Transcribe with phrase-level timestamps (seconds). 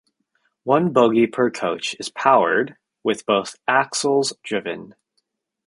[0.63, 4.95] One bogie per coach is powered, with both axles driven.